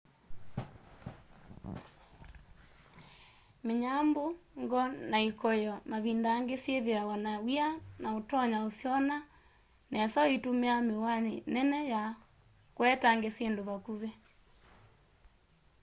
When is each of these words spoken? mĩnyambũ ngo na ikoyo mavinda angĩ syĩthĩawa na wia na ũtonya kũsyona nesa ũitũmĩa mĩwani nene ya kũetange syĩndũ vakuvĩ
mĩnyambũ 3.65 4.25
ngo 4.61 4.81
na 5.11 5.17
ikoyo 5.29 5.73
mavinda 5.89 6.29
angĩ 6.37 6.55
syĩthĩawa 6.63 7.15
na 7.25 7.33
wia 7.45 7.67
na 8.01 8.07
ũtonya 8.19 8.57
kũsyona 8.65 9.17
nesa 9.91 10.19
ũitũmĩa 10.29 10.75
mĩwani 10.87 11.33
nene 11.53 11.79
ya 11.93 12.03
kũetange 12.75 13.29
syĩndũ 13.35 13.61
vakuvĩ 13.69 14.09